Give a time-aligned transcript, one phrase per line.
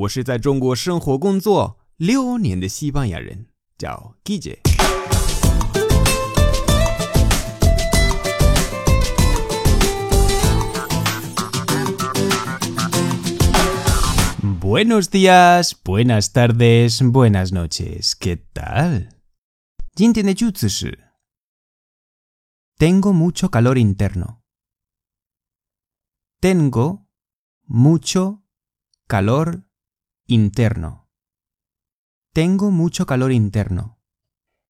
[0.00, 4.60] 我是在中国生活工作六年的西班牙人，叫 Guille。
[14.58, 18.14] Buenos días, buenas tardes, buenas noches.
[18.18, 19.08] ¿Qué tal?
[19.94, 21.10] 今天的句子是
[22.78, 24.38] Tengo mucho calor interno.
[26.40, 27.00] Tengo
[27.68, 28.38] mucho
[29.06, 29.64] calor
[30.30, 31.10] interno.
[32.32, 34.00] Tengo mucho calor interno.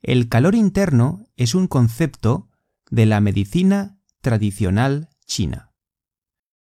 [0.00, 2.48] El calor interno es un concepto
[2.90, 5.74] de la medicina tradicional china.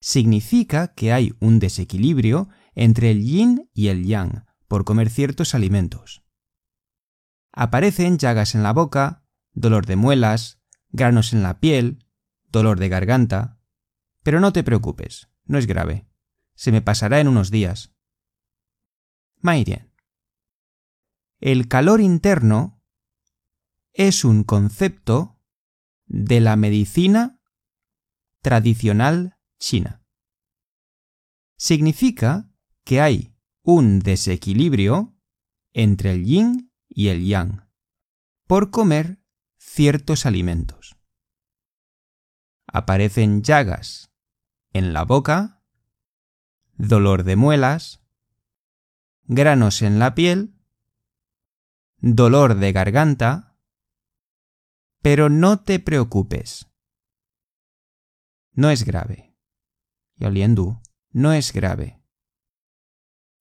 [0.00, 6.22] Significa que hay un desequilibrio entre el yin y el yang por comer ciertos alimentos.
[7.52, 10.60] Aparecen llagas en la boca, dolor de muelas,
[10.90, 12.06] granos en la piel,
[12.52, 13.58] dolor de garganta.
[14.22, 16.06] Pero no te preocupes, no es grave.
[16.54, 17.95] Se me pasará en unos días.
[19.40, 19.92] Mairien.
[21.40, 22.82] El calor interno
[23.92, 25.40] es un concepto
[26.06, 27.40] de la medicina
[28.42, 30.02] tradicional china.
[31.56, 32.50] Significa
[32.84, 35.16] que hay un desequilibrio
[35.72, 37.68] entre el yin y el yang
[38.46, 39.20] por comer
[39.56, 40.96] ciertos alimentos.
[42.66, 44.12] Aparecen llagas
[44.72, 45.64] en la boca,
[46.76, 48.05] dolor de muelas,
[49.26, 50.54] granos en la piel,
[51.98, 53.58] dolor de garganta,
[55.02, 56.66] pero no te preocupes.
[58.52, 59.36] No es grave.
[60.16, 62.02] Yoliendu, no es grave.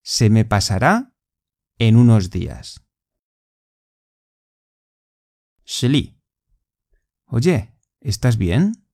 [0.02, 1.16] Se me pasará
[1.78, 2.86] en unos días.
[5.66, 6.22] Shili.
[7.26, 8.88] Oye, ¿estás bien?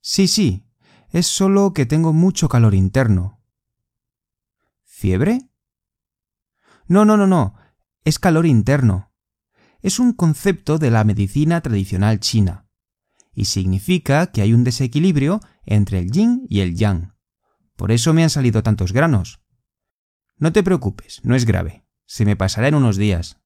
[0.00, 0.66] Sí, sí,
[1.10, 3.42] es solo que tengo mucho calor interno.
[4.98, 5.50] ¿Fiebre?
[6.88, 7.54] No, no, no, no,
[8.02, 9.12] es calor interno.
[9.82, 12.66] Es un concepto de la medicina tradicional china
[13.34, 17.14] y significa que hay un desequilibrio entre el yin y el yang.
[17.76, 19.42] Por eso me han salido tantos granos.
[20.38, 21.84] No te preocupes, no es grave.
[22.06, 23.38] Se me pasará en unos días.